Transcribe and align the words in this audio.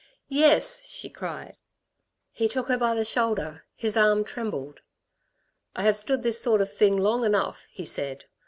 "Yes," 0.29 0.89
she 0.89 1.11
cried. 1.11 1.57
He 2.31 2.47
took 2.47 2.69
her 2.69 2.77
by 2.79 2.95
the 2.95 3.05
shoulder. 3.05 3.65
His 3.75 3.95
arm 3.95 4.23
trembled. 4.23 4.81
"I 5.75 5.83
have 5.83 5.95
stood 5.95 6.23
this 6.23 6.41
sort 6.41 6.59
of 6.59 6.73
thing 6.73 6.97
long 6.97 7.23
enough," 7.23 7.67
he 7.69 7.85
said. 7.85 8.25